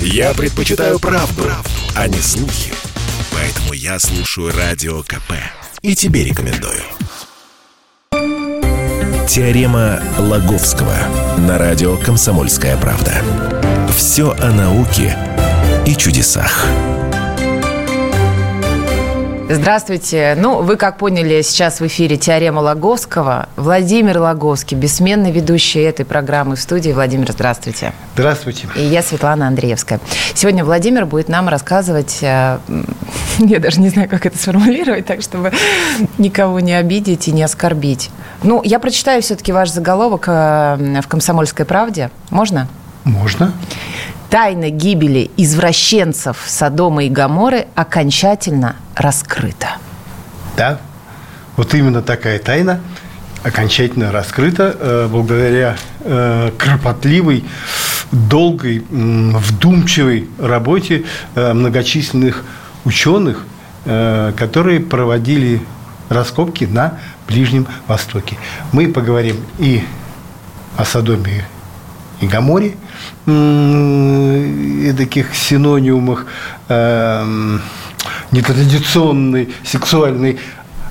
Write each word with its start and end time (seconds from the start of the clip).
Я 0.00 0.34
предпочитаю 0.34 0.98
правду, 0.98 1.42
правду, 1.42 1.70
а 1.94 2.08
не 2.08 2.18
слухи. 2.18 2.72
Поэтому 3.32 3.72
я 3.72 3.98
слушаю 3.98 4.52
Радио 4.56 5.02
КП. 5.02 5.32
И 5.82 5.94
тебе 5.94 6.24
рекомендую. 6.24 6.82
Теорема 9.28 10.00
Лаговского 10.18 10.96
на 11.38 11.58
радио 11.58 11.96
«Комсомольская 11.96 12.76
правда». 12.76 13.22
Все 13.96 14.32
о 14.32 14.50
науке 14.50 15.16
и 15.86 15.94
чудесах. 15.96 16.66
Здравствуйте. 19.48 20.34
Ну, 20.36 20.60
вы, 20.60 20.76
как 20.76 20.98
поняли, 20.98 21.40
сейчас 21.42 21.78
в 21.78 21.86
эфире 21.86 22.16
«Теорема 22.16 22.58
Логовского». 22.58 23.48
Владимир 23.54 24.18
Логовский, 24.18 24.76
бессменный 24.76 25.30
ведущий 25.30 25.82
этой 25.82 26.04
программы 26.04 26.56
в 26.56 26.60
студии. 26.60 26.90
Владимир, 26.90 27.30
здравствуйте. 27.30 27.92
Здравствуйте. 28.14 28.66
И 28.74 28.82
я 28.82 29.02
Светлана 29.02 29.46
Андреевская. 29.46 30.00
Сегодня 30.34 30.64
Владимир 30.64 31.06
будет 31.06 31.28
нам 31.28 31.48
рассказывать... 31.48 32.18
э, 32.22 32.58
Я 33.38 33.60
даже 33.60 33.80
не 33.80 33.88
знаю, 33.88 34.08
как 34.08 34.26
это 34.26 34.36
сформулировать, 34.36 35.06
так, 35.06 35.22
чтобы 35.22 35.52
никого 36.18 36.58
не 36.58 36.72
обидеть 36.72 37.28
и 37.28 37.32
не 37.32 37.44
оскорбить. 37.44 38.10
Ну, 38.42 38.62
я 38.64 38.80
прочитаю 38.80 39.22
все-таки 39.22 39.52
ваш 39.52 39.70
заголовок 39.70 40.24
э, 40.26 41.00
в 41.00 41.06
«Комсомольской 41.06 41.64
правде». 41.64 42.10
Можно? 42.30 42.66
Можно? 43.04 43.52
Тайна 44.30 44.70
гибели 44.70 45.30
извращенцев 45.36 46.38
Содома 46.46 47.04
и 47.04 47.08
Гаморы 47.08 47.66
окончательно 47.74 48.76
раскрыта. 48.94 49.76
Да. 50.56 50.80
Вот 51.56 51.74
именно 51.74 52.02
такая 52.02 52.38
тайна 52.38 52.80
окончательно 53.42 54.10
раскрыта 54.10 54.76
э, 54.78 55.08
благодаря 55.10 55.76
э, 56.00 56.50
кропотливой, 56.58 57.44
долгой, 58.10 58.84
м, 58.90 59.36
вдумчивой 59.36 60.28
работе 60.38 61.04
э, 61.34 61.52
многочисленных 61.52 62.44
ученых, 62.84 63.44
э, 63.84 64.32
которые 64.36 64.80
проводили 64.80 65.62
раскопки 66.08 66.64
на 66.64 66.98
Ближнем 67.28 67.66
Востоке. 67.86 68.36
Мы 68.72 68.88
поговорим 68.88 69.36
и 69.58 69.84
о 70.76 70.84
Содоме 70.84 71.44
и 72.20 72.26
Гаморе, 72.26 72.76
м, 73.26 74.80
и 74.82 74.92
таких 74.92 75.34
синонимах 75.34 76.26
эм, 76.68 77.60
нетрадиционной 78.32 79.54
сексуальной 79.64 80.38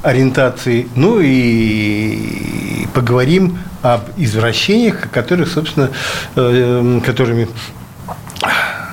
ориентации, 0.03 0.87
ну 0.95 1.19
и 1.19 2.85
поговорим 2.93 3.57
об 3.81 4.01
извращениях, 4.17 5.09
которых, 5.11 5.49
собственно, 5.49 5.89
э, 6.35 7.01
которыми 7.03 7.47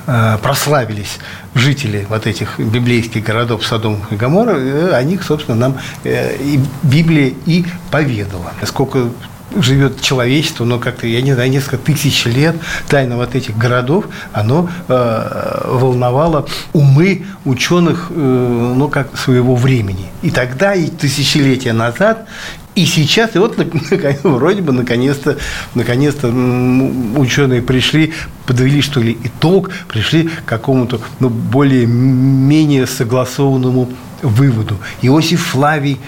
э, 0.07 0.37
прославились 0.41 1.19
жители 1.53 2.05
вот 2.09 2.25
этих 2.27 2.59
библейских 2.59 3.23
городов 3.23 3.65
Содом 3.65 4.01
и 4.09 4.15
Гоморра, 4.15 4.57
э, 4.57 4.91
о 4.93 5.03
них, 5.03 5.23
собственно, 5.23 5.57
нам 5.57 5.77
э, 6.03 6.35
и 6.37 6.59
Библия 6.81 7.33
и 7.45 7.65
поведала. 7.91 8.51
Сколько 8.65 9.09
живет 9.55 10.01
человечество, 10.01 10.65
но 10.65 10.79
как-то, 10.79 11.07
я 11.07 11.21
не 11.21 11.33
знаю, 11.33 11.49
несколько 11.49 11.77
тысяч 11.77 12.25
лет 12.25 12.55
тайна 12.87 13.17
вот 13.17 13.35
этих 13.35 13.57
городов, 13.57 14.05
оно 14.31 14.69
э, 14.87 15.61
волновало 15.65 16.47
умы 16.73 17.25
ученых, 17.45 18.07
э, 18.09 18.73
ну, 18.75 18.87
как 18.89 19.17
своего 19.17 19.55
времени. 19.55 20.07
И 20.21 20.31
тогда, 20.31 20.73
и 20.73 20.87
тысячелетия 20.87 21.73
назад, 21.73 22.27
и 22.75 22.85
сейчас, 22.85 23.35
и 23.35 23.39
вот 23.39 23.55
вроде 24.23 24.61
бы 24.61 24.73
наконец-то, 24.73 25.37
наконец-то 25.75 26.27
ученые 26.27 27.61
пришли, 27.61 28.13
подвели 28.47 28.81
что 28.81 28.99
ли 28.99 29.17
итог, 29.23 29.69
пришли 29.87 30.27
к 30.27 30.45
какому-то 30.45 30.99
ну, 31.19 31.29
более-менее 31.29 32.87
согласованному 32.87 33.89
выводу. 34.23 34.79
Иосиф 35.01 35.45
Флавий 35.47 35.99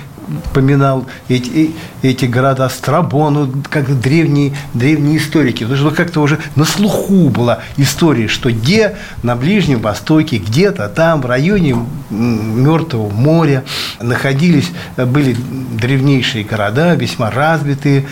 поминал 0.54 1.06
эти, 1.30 1.72
эти 2.02 2.26
города 2.26 2.68
Страбон, 2.70 3.34
ну, 3.34 3.54
как 3.70 4.00
древние, 4.00 4.56
древние 4.74 5.18
историки. 5.18 5.64
Потому 5.64 5.78
что 5.78 5.96
как-то 5.96 6.22
уже 6.22 6.40
на 6.56 6.66
слуху 6.66 7.30
была 7.30 7.60
история, 7.78 8.28
что 8.28 8.52
где 8.52 8.98
на 9.24 9.36
Ближнем 9.36 9.80
Востоке, 9.80 10.38
где-то 10.38 10.90
там, 10.90 11.22
в 11.22 11.26
районе 11.26 11.76
Мертвого 12.10 13.10
моря 13.10 13.64
находились, 14.02 14.72
э, 14.98 15.06
были 15.06 15.36
древнейшие 15.80 16.44
города, 16.44 16.96
весьма 16.96 17.32
развитые, 17.32 18.06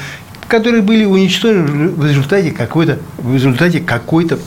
которые 0.47 0.81
были 0.81 1.05
уничтожены 1.05 1.89
в 1.89 2.05
результате 2.05 2.51
какой-то, 2.51 2.99
в 3.17 3.33
результате 3.33 3.79
какой-то 3.79 4.39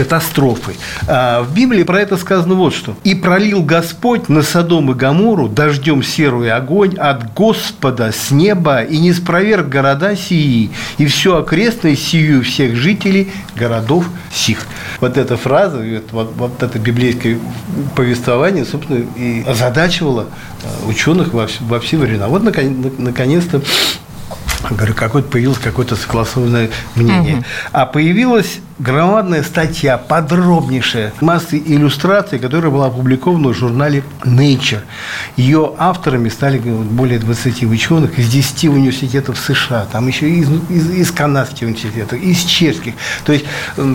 катастрофы. 0.00 0.76
А 1.06 1.42
в 1.42 1.52
Библии 1.52 1.82
про 1.82 2.00
это 2.00 2.16
сказано 2.16 2.54
вот 2.54 2.74
что. 2.74 2.96
«И 3.04 3.14
пролил 3.14 3.62
Господь 3.62 4.30
на 4.30 4.42
Содом 4.42 4.90
и 4.90 4.94
Гамору 4.94 5.46
дождем 5.46 6.02
серый 6.02 6.50
огонь 6.50 6.96
от 6.96 7.34
Господа 7.34 8.10
с 8.10 8.30
неба, 8.30 8.80
и 8.80 8.96
не 8.96 9.12
спроверг 9.12 9.68
города 9.68 10.16
сии, 10.16 10.70
и 10.96 11.04
все 11.04 11.36
окрестное 11.36 11.96
сию 11.96 12.42
всех 12.42 12.76
жителей 12.76 13.30
городов 13.54 14.06
сих». 14.32 14.66
Вот 15.00 15.18
эта 15.18 15.36
фраза, 15.36 15.84
вот, 16.12 16.32
вот 16.34 16.62
это 16.62 16.78
библейское 16.78 17.38
повествование, 17.94 18.64
собственно, 18.64 19.04
и 19.16 19.44
озадачивало 19.46 20.28
э, 20.62 20.88
ученых 20.88 21.34
во, 21.34 21.46
во 21.60 21.78
все 21.78 21.98
времена. 21.98 22.28
Вот, 22.28 22.42
наконец- 22.42 22.94
наконец-то, 22.96 23.60
Говорю, 24.70 24.94
какое-то 24.94 25.28
появилось 25.28 25.58
какое-то 25.58 25.96
согласованное 25.96 26.70
мнение. 26.94 27.44
А 27.72 27.86
появилась 27.86 28.60
громадная 28.80 29.42
статья, 29.42 29.98
подробнейшая, 29.98 31.12
массы 31.20 31.58
иллюстраций, 31.58 32.38
которая 32.38 32.70
была 32.70 32.86
опубликована 32.86 33.48
в 33.48 33.54
журнале 33.54 34.02
Nature. 34.24 34.80
Ее 35.36 35.74
авторами 35.76 36.28
стали 36.28 36.58
более 36.58 37.18
20 37.18 37.64
ученых 37.64 38.18
из 38.18 38.28
10 38.28 38.64
университетов 38.66 39.38
США, 39.38 39.86
там 39.92 40.08
еще 40.08 40.30
из, 40.30 40.48
из, 40.70 40.90
из 40.90 41.10
канадских 41.10 41.66
университетов, 41.66 42.18
из 42.20 42.38
чешских. 42.44 42.94
То 43.24 43.32
есть, 43.32 43.44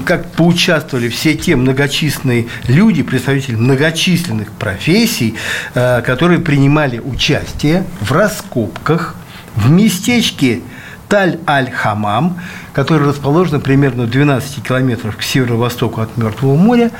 как 0.05 0.31
поучаствовали 0.33 1.09
все 1.09 1.35
те 1.35 1.55
многочисленные 1.55 2.47
люди, 2.67 3.01
представители 3.01 3.55
многочисленных 3.55 4.51
профессий, 4.51 5.35
э, 5.73 6.01
которые 6.01 6.39
принимали 6.39 6.99
участие 6.99 7.85
в 8.01 8.11
раскопках 8.11 9.15
в 9.55 9.69
местечке 9.69 10.61
Таль-Аль-Хамам, 11.07 12.39
которое 12.73 13.05
расположено 13.05 13.59
примерно 13.59 14.03
в 14.03 14.09
12 14.09 14.63
километрах 14.63 15.17
к 15.17 15.21
северо-востоку 15.21 16.01
от 16.01 16.17
Мертвого 16.17 16.55
моря, 16.55 16.91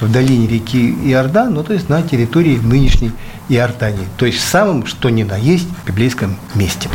в 0.00 0.10
долине 0.10 0.46
реки 0.46 0.90
Иордан, 1.10 1.54
ну, 1.54 1.62
то 1.62 1.74
есть 1.74 1.88
на 1.88 2.02
территории 2.02 2.56
нынешней 2.56 3.12
Иордании, 3.48 4.06
то 4.16 4.24
есть 4.24 4.38
в 4.38 4.44
самом, 4.44 4.86
что 4.86 5.10
ни 5.10 5.24
на 5.24 5.36
есть, 5.36 5.68
библейском 5.86 6.36
месте. 6.54 6.88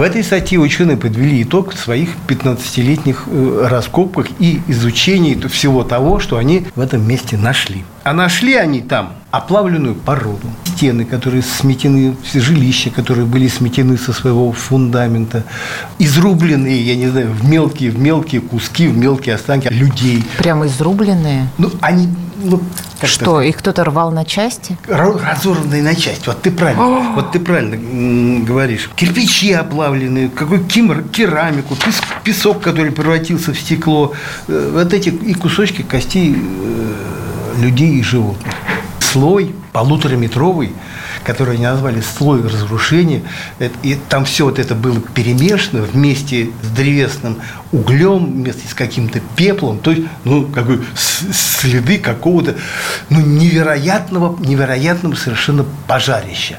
В 0.00 0.02
этой 0.02 0.24
статье 0.24 0.58
ученые 0.58 0.96
подвели 0.96 1.42
итог 1.42 1.74
своих 1.74 2.16
15-летних 2.26 3.24
э, 3.26 3.66
раскопках 3.68 4.28
и 4.38 4.62
изучений 4.66 5.38
всего 5.48 5.84
того, 5.84 6.20
что 6.20 6.38
они 6.38 6.64
в 6.74 6.80
этом 6.80 7.06
месте 7.06 7.36
нашли. 7.36 7.84
А 8.02 8.14
нашли 8.14 8.54
они 8.54 8.80
там 8.80 9.12
оплавленную 9.30 9.94
породу, 9.94 10.48
стены, 10.64 11.04
которые 11.04 11.42
сметены, 11.42 12.16
все 12.22 12.40
жилища, 12.40 12.88
которые 12.88 13.26
были 13.26 13.46
сметены 13.46 13.98
со 13.98 14.14
своего 14.14 14.50
фундамента, 14.52 15.44
изрубленные, 15.98 16.80
я 16.80 16.96
не 16.96 17.08
знаю, 17.08 17.32
в 17.32 17.46
мелкие, 17.46 17.90
в 17.90 17.98
мелкие 17.98 18.40
куски, 18.40 18.88
в 18.88 18.96
мелкие 18.96 19.34
останки 19.34 19.68
людей. 19.68 20.24
Прямо 20.38 20.66
изрубленные. 20.66 21.46
Ну, 21.58 21.70
они, 21.82 22.08
ну, 22.42 22.60
Что, 23.02 23.40
их 23.40 23.56
кто-то 23.58 23.84
рвал 23.84 24.10
на 24.10 24.24
части? 24.24 24.76
Ра- 24.86 25.20
разорванные 25.24 25.82
на 25.82 25.94
части. 25.94 26.26
Вот 26.26 26.42
ты 26.42 26.50
правильно, 26.50 27.12
вот 27.14 27.32
ты 27.32 27.40
правильно 27.40 28.44
говоришь. 28.44 28.90
Кирпичи 28.96 29.52
оплавленные, 29.52 30.28
какой 30.28 30.62
кимр, 30.64 31.02
керамику, 31.02 31.74
пес- 31.74 32.02
песок, 32.24 32.60
который 32.60 32.92
превратился 32.92 33.52
в 33.52 33.58
стекло. 33.58 34.12
Э, 34.48 34.70
Вот 34.74 34.92
эти 34.92 35.08
и 35.10 35.34
кусочки 35.34 35.82
костей 35.82 36.34
э, 36.36 37.60
людей 37.62 37.98
и 37.98 38.02
животных. 38.02 38.54
Слой 38.98 39.54
полутораметровый, 39.72 40.72
который 41.24 41.54
они 41.54 41.64
назвали 41.64 42.00
слой 42.00 42.42
разрушения, 42.42 43.22
Это- 43.58 43.74
и 43.82 43.94
там 44.08 44.24
все 44.24 44.44
вот 44.46 44.58
это 44.58 44.74
было 44.74 45.00
перемешано 45.00 45.82
вместе 45.82 46.50
с 46.62 46.68
древесным 46.68 47.36
углем, 47.72 48.26
вместе 48.26 48.66
с 48.68 48.74
каким-то 48.74 49.20
пеплом, 49.36 49.78
то 49.78 49.90
есть, 49.90 50.04
ну, 50.24 50.46
как 50.46 50.66
бы 50.66 50.84
следы 50.98 51.98
какого-то, 51.98 52.56
ну, 53.10 53.20
невероятного, 53.20 54.36
невероятного 54.40 55.14
совершенно 55.14 55.64
пожарища. 55.86 56.58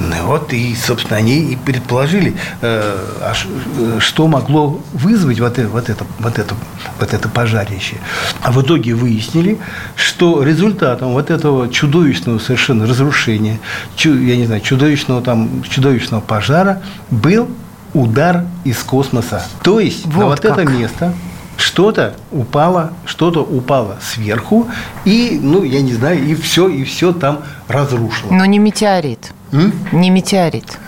Ну 0.00 0.26
вот, 0.26 0.52
и, 0.52 0.74
собственно, 0.74 1.16
они 1.18 1.52
и 1.52 1.56
предположили, 1.56 2.34
э, 2.60 2.96
а 3.20 3.32
э, 3.78 3.98
что 4.00 4.26
могло 4.26 4.80
вызвать 4.92 5.38
вот 5.40 5.58
это, 5.58 5.68
вот, 5.68 5.88
это, 5.88 6.04
вот, 6.18 6.38
это, 6.38 6.54
вот 6.98 7.14
это 7.14 7.28
пожарище. 7.28 7.96
А 8.42 8.50
в 8.50 8.60
итоге 8.60 8.94
выяснили, 8.94 9.58
что 9.94 10.42
результатом 10.42 11.12
вот 11.12 11.30
этого 11.30 11.68
чудовищного 11.68 12.38
совершенно 12.38 12.86
разрушения, 12.86 13.60
чу- 13.96 14.18
я 14.18 14.36
не 14.36 14.46
знаю, 14.46 14.60
чудовищного, 14.62 15.22
там, 15.22 15.62
чудовищного 15.62 16.20
пожара 16.20 16.82
был 17.10 17.48
удар 17.92 18.44
из 18.64 18.78
космоса. 18.82 19.44
То 19.62 19.78
есть 19.78 20.06
на 20.06 20.12
Вот 20.12 20.24
вот 20.26 20.44
это 20.44 20.64
как. 20.64 20.70
место 20.70 21.14
что-то 21.56 22.14
упало, 22.32 22.92
что-то 23.06 23.40
упало 23.40 23.96
сверху, 24.02 24.68
и, 25.04 25.38
ну, 25.40 25.62
я 25.62 25.82
не 25.82 25.92
знаю, 25.94 26.22
и 26.24 26.34
все, 26.34 26.68
и 26.68 26.82
все 26.82 27.12
там 27.12 27.42
разрушило. 27.68 28.32
Но 28.32 28.44
не 28.44 28.58
метеорит. 28.58 29.13
М? 29.54 29.72
Не 29.92 30.10
метеорит. 30.10 30.78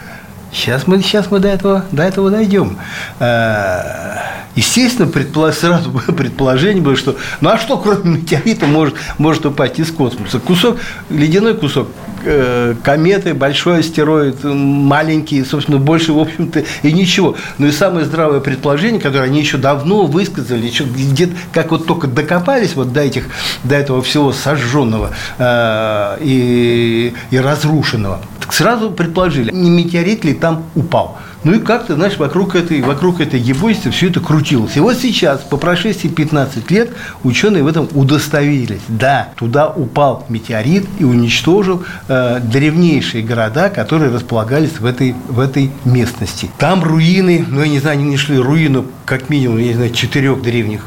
Сейчас 0.53 0.87
мы, 0.87 1.01
сейчас 1.01 1.31
мы 1.31 1.39
до 1.39 1.49
этого, 1.49 1.85
до 1.93 2.03
этого 2.03 2.31
дойдем. 2.31 2.79
Э, 3.21 4.17
Естественно, 4.57 5.07
предполож, 5.07 5.55
сразу 5.55 5.91
было 5.91 6.01
предположение 6.17 6.83
было, 6.83 6.97
что 6.97 7.17
ну 7.43 7.51
а 7.51 7.59
что, 7.59 7.77
кроме 7.77 8.21
метеорита, 8.21 8.67
может, 8.67 8.95
может 9.19 9.45
упасть 9.45 9.79
из 9.79 9.93
космоса? 9.93 10.41
Кусок, 10.41 10.79
ледяной 11.11 11.55
кусок 11.55 11.89
э, 12.25 12.75
кометы, 12.83 13.35
большой 13.35 13.81
астероид, 13.81 14.43
маленький, 14.45 15.45
собственно, 15.45 15.77
больше, 15.77 16.15
в 16.15 16.19
общем-то, 16.19 16.65
и 16.83 16.93
ничего. 16.93 17.37
Но 17.59 17.67
и 17.67 17.71
самое 17.71 18.07
здравое 18.07 18.41
предположение, 18.41 18.99
которое 18.99 19.25
они 19.25 19.41
еще 19.41 19.59
давно 19.59 20.07
высказали, 20.07 20.67
еще 20.67 20.85
где-то, 20.85 21.35
как 21.53 21.71
вот 21.71 21.87
только 21.87 22.07
докопались 22.07 22.75
вот 22.75 22.95
до, 22.95 23.03
этих, 23.03 23.27
до 23.63 23.75
этого 23.75 24.01
всего 24.01 24.33
сожженного 24.33 25.11
э, 25.37 26.17
и, 26.23 27.13
и 27.31 27.39
разрушенного, 27.39 28.23
так 28.47 28.55
сразу 28.55 28.91
предположили, 28.93 29.51
не 29.51 29.71
метеорит 29.71 30.25
ли 30.25 30.33
там 30.33 30.65
упал. 30.77 31.19
Ну 31.43 31.55
и 31.55 31.59
как-то, 31.59 31.95
знаешь, 31.95 32.17
вокруг 32.17 32.55
этой, 32.55 32.81
вокруг 32.81 33.21
этой 33.21 33.39
ебойства 33.39 33.91
все 33.91 34.09
это 34.09 34.21
крутилось. 34.21 34.77
И 34.77 34.81
вот 34.81 34.97
сейчас, 34.97 35.41
по 35.41 35.57
прошествии 35.57 36.09
15 36.09 36.71
лет, 36.71 36.91
ученые 37.23 37.63
в 37.63 37.67
этом 37.67 37.89
удостоверились. 37.93 38.81
Да, 38.89 39.29
туда 39.37 39.69
упал 39.69 40.25
метеорит 40.29 40.87
и 40.99 41.05
уничтожил 41.05 41.85
э, 42.09 42.41
древнейшие 42.41 43.23
города, 43.23 43.69
которые 43.69 44.13
располагались 44.13 44.79
в 44.81 44.87
этой, 44.87 45.15
в 45.29 45.41
этой 45.41 45.71
местности. 45.85 46.51
Там 46.59 46.83
руины, 46.83 47.45
ну 47.49 47.63
я 47.63 47.69
не 47.69 47.81
знаю, 47.81 47.99
они 47.99 48.11
нашли 48.11 48.39
руину 48.39 48.87
как 49.05 49.29
минимум, 49.29 49.59
я 49.59 49.69
не 49.69 49.75
знаю, 49.75 49.91
четырех 49.93 50.43
древних 50.43 50.87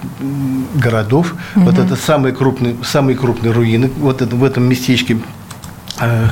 городов. 0.76 1.36
Угу. 1.56 1.66
Вот 1.66 1.78
это 1.78 1.96
самые 1.96 2.34
крупные, 2.34 2.76
самые 2.84 3.18
крупные 3.18 3.52
руины. 3.52 3.92
Вот 3.98 4.22
это, 4.22 4.36
в 4.36 4.44
этом 4.44 4.64
местечке 4.64 5.20
э, 6.00 6.28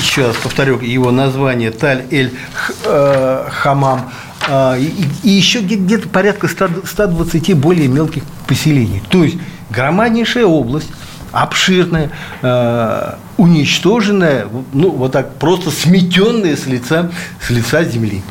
еще 0.00 0.26
раз 0.26 0.36
повторю 0.36 0.78
его 0.80 1.10
название, 1.10 1.70
Таль-эль-Хамам, 1.70 4.10
э, 4.48 4.80
и, 4.80 5.06
и 5.22 5.30
еще 5.30 5.60
где-то 5.60 6.08
порядка 6.08 6.48
120 6.48 7.56
более 7.56 7.88
мелких 7.88 8.24
поселений. 8.46 9.02
То 9.08 9.24
есть 9.24 9.38
громаднейшая 9.70 10.44
область, 10.46 10.90
обширная, 11.32 12.10
э, 12.42 13.14
уничтоженная, 13.36 14.46
ну, 14.72 14.90
вот 14.90 15.12
так 15.12 15.36
просто 15.36 15.70
сметенная 15.70 16.56
с 16.56 16.66
лица, 16.66 17.12
с 17.40 17.50
лица 17.50 17.84
земли. 17.84 18.22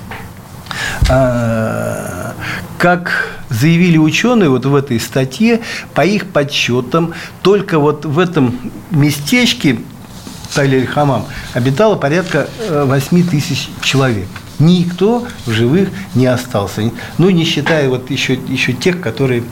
Э, 1.10 2.34
как 2.78 3.30
заявили 3.50 3.98
ученые 3.98 4.50
вот 4.50 4.66
в 4.66 4.76
этой 4.76 5.00
статье, 5.00 5.62
по 5.94 6.06
их 6.06 6.26
подсчетам, 6.28 7.14
только 7.42 7.80
вот 7.80 8.06
в 8.06 8.20
этом 8.20 8.60
местечке 8.92 9.80
Таль-эль-Хамам, 10.54 11.26
обитало 11.54 11.96
порядка 11.96 12.48
8 12.70 13.20
э, 13.20 13.24
тысяч 13.24 13.70
человек. 13.82 14.28
Никто 14.60 15.26
в 15.46 15.52
живых 15.52 15.90
не 16.16 16.26
остался. 16.26 16.92
Ну, 17.18 17.30
не 17.30 17.46
считая 17.46 17.88
вот 17.88 18.10
еще, 18.10 18.34
еще 18.34 18.74
тех, 18.74 19.00
которые 19.00 19.44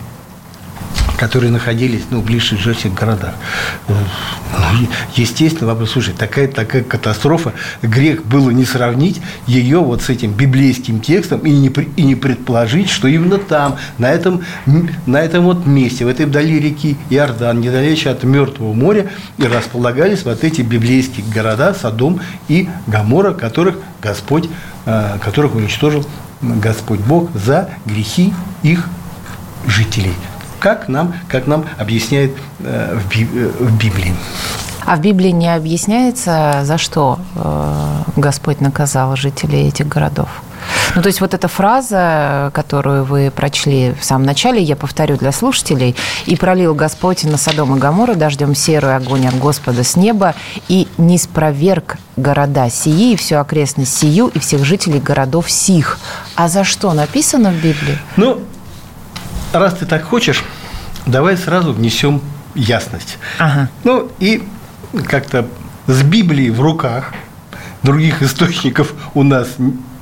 которые 1.18 1.52
находились 1.52 2.04
ну, 2.12 2.22
в 2.22 2.26
ближайших 2.26 2.94
городах. 2.94 3.34
Ну, 3.88 3.96
естественно, 5.16 5.68
вопрос, 5.68 5.92
слушай, 5.92 6.14
такая, 6.14 6.48
такая 6.48 6.84
катастрофа, 6.84 7.54
грех 7.82 8.24
было 8.26 8.52
не 8.52 8.66
сравнить 8.66 9.20
ее 9.48 9.80
вот 9.80 10.04
с 10.04 10.10
этим 10.10 10.32
библейским 10.32 11.00
текстом 11.00 11.40
и 11.40 11.50
не, 11.50 11.70
и 11.70 12.04
не 12.04 12.16
предположить, 12.16 12.90
что 12.90 13.08
именно 13.08 13.40
там, 13.40 13.78
на 13.98 14.12
этом, 14.12 14.44
на 15.06 15.18
этом 15.18 15.44
вот 15.46 15.66
месте, 15.66 16.06
в 16.06 16.08
этой 16.08 16.28
вдали 16.28 16.60
реки 16.60 16.98
Иордан, 17.10 17.60
недалече 17.62 18.12
от 18.12 18.24
Мертвого 18.24 18.74
моря, 18.74 19.08
и 19.38 19.44
располагались 19.44 20.24
вот 20.24 20.44
эти 20.44 20.62
библейские 20.62 21.26
города, 21.34 21.74
Содом 21.74 22.22
и 22.48 22.70
Гамора, 22.86 23.34
которых 23.34 23.78
Господь, 24.02 24.50
э, 24.86 25.18
которых 25.24 25.56
уничтожил 25.56 26.06
Господь 26.42 27.00
Бог 27.00 27.32
за 27.34 27.70
грехи 27.86 28.34
их 28.62 28.88
жителей 29.66 30.14
как 30.60 30.88
нам, 30.88 31.14
как 31.28 31.48
нам 31.48 31.66
объясняет 31.78 32.32
э, 32.60 32.98
э, 32.98 33.52
в 33.60 33.78
Библии. 33.78 34.14
А 34.86 34.96
в 34.96 35.02
Библии 35.02 35.32
не 35.32 35.54
объясняется, 35.54 36.62
за 36.64 36.78
что 36.78 37.20
э, 37.36 38.04
Господь 38.16 38.62
наказал 38.62 39.16
жителей 39.18 39.68
этих 39.68 39.88
городов? 39.88 40.30
Ну, 40.96 41.02
то 41.02 41.08
есть 41.08 41.22
вот 41.22 41.34
эта 41.34 41.48
фраза, 41.48 42.52
которую 42.54 43.04
вы 43.04 43.32
прочли 43.32 43.94
в 44.00 44.04
самом 44.04 44.26
начале, 44.26 44.62
я 44.62 44.76
повторю 44.76 45.18
для 45.18 45.32
слушателей, 45.32 45.96
«И 46.26 46.36
пролил 46.36 46.74
Господь 46.74 47.24
на 47.24 47.38
Содом 47.38 47.76
и 47.76 47.80
Гамору 47.80 48.16
дождем 48.16 48.56
серую 48.56 48.96
огонь 48.96 49.28
от 49.28 49.38
Господа 49.38 49.84
с 49.84 49.96
неба, 49.96 50.36
и 50.68 50.88
не 50.98 51.18
спроверг 51.18 51.98
города 52.16 52.70
сии, 52.70 53.14
и 53.14 53.16
всю 53.16 53.36
окрестность 53.36 53.96
сию, 53.96 54.28
и 54.28 54.40
всех 54.40 54.64
жителей 54.64 55.00
городов 55.00 55.52
сих». 55.52 56.00
А 56.36 56.48
за 56.48 56.64
что 56.64 56.94
написано 56.94 57.52
в 57.52 57.56
Библии? 57.56 57.98
Ну, 58.16 58.40
раз 59.54 59.76
ты 59.76 59.86
так 59.86 60.04
хочешь, 60.04 60.44
давай 61.06 61.38
сразу 61.38 61.74
внесем 61.74 62.22
ясность. 62.56 63.18
Ага. 63.40 63.70
Ну 63.84 64.12
и 64.20 64.44
как-то 65.06 65.48
с 65.88 66.04
Библией 66.04 66.50
в 66.50 66.62
руках, 66.62 67.14
других 67.84 68.22
источников 68.22 68.94
у 69.14 69.24
нас 69.24 69.48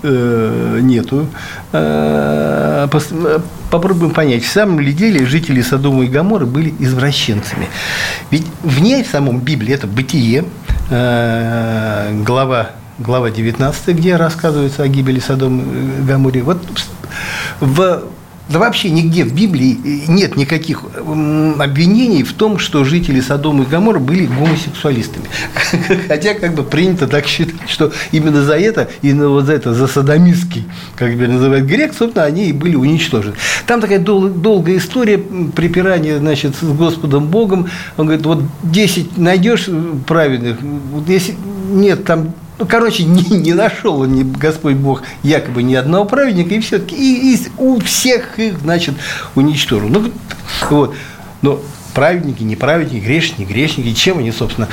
э, 0.04 0.80
нету. 0.82 1.28
Э, 1.72 2.88
попробуем 3.70 4.12
понять, 4.12 4.44
в 4.44 4.52
самом 4.52 4.80
ли 4.80 4.94
деле 4.94 5.26
жители 5.26 5.62
Содома 5.62 6.06
и 6.06 6.08
Гаморы 6.08 6.46
были 6.46 6.74
извращенцами. 6.80 7.68
Ведь 8.32 8.48
в 8.64 8.82
ней, 8.82 9.04
в 9.04 9.08
самом 9.08 9.40
Библии, 9.40 9.74
это 9.74 9.88
бытие, 9.88 10.46
э, 10.90 12.22
глава 12.24 12.72
глава 12.98 13.30
19, 13.30 13.90
где 13.90 14.16
рассказывается 14.16 14.84
о 14.84 14.88
гибели 14.88 15.20
Содома 15.20 15.64
и 15.64 16.04
Гаморе. 16.04 16.44
Вот 16.44 16.66
в 17.60 18.04
да 18.48 18.60
вообще 18.60 18.92
нигде 18.92 19.24
в 19.24 19.34
Библии 19.34 19.78
нет 20.08 20.36
никаких 20.36 20.84
обвинений 20.96 22.24
в 22.24 22.34
том, 22.34 22.60
что 22.60 22.84
жители 22.84 23.20
Содома 23.20 23.64
и 23.64 23.66
Гамора 23.66 24.00
были 24.00 24.28
гомосексуалистами. 24.28 25.26
Хотя 26.08 26.36
как 26.36 26.54
бы 26.54 26.64
принято 26.64 27.08
так 27.08 27.26
считать, 27.26 27.68
что 27.68 27.92
именно 28.12 28.44
за 28.44 28.58
это, 28.58 28.90
именно 29.02 29.30
вот 29.30 29.46
за 29.46 29.54
это, 29.54 29.74
за 29.74 29.88
садомистский, 29.88 30.66
как 30.96 31.16
бы 31.16 31.28
называют 31.28 31.66
грех, 31.66 31.94
собственно, 31.98 32.26
они 32.26 32.50
и 32.50 32.54
были 32.54 32.76
уничтожены. 32.76 33.36
Там 33.66 33.82
такая 33.82 34.00
дол- 34.00 34.30
долгая 34.30 34.78
история 34.78 35.18
припирания, 35.18 36.20
значит, 36.20 36.56
с 36.56 36.64
Господом 36.64 37.28
Богом. 37.28 37.68
Он 37.98 38.06
говорит, 38.06 38.26
вот 38.26 38.44
10 38.64 39.18
найдешь 39.18 39.68
праведных, 40.06 40.58
вот 40.62 41.10
если 41.10 41.36
нет, 41.72 42.06
там 42.06 42.34
ну, 42.58 42.66
короче, 42.66 43.04
не, 43.04 43.24
не 43.38 43.54
нашел 43.54 44.04
ни 44.06 44.24
Господь 44.24 44.76
Бог 44.76 45.04
якобы 45.24 45.64
ни 45.64 45.76
одного 45.76 46.06
праведника, 46.06 46.56
и 46.56 46.60
все-таки 46.60 46.96
и, 46.96 47.36
и 47.36 47.52
у 47.58 47.80
всех 47.80 48.40
их, 48.40 48.60
значит, 48.60 48.96
уничтожил. 49.36 49.90
Ну, 49.90 50.12
вот. 50.70 50.96
Но 51.42 51.60
праведники, 51.94 52.44
неправедники, 52.44 53.04
грешники, 53.04 53.48
грешники, 53.48 53.94
чем 53.94 54.20
они, 54.20 54.32
собственно, 54.32 54.68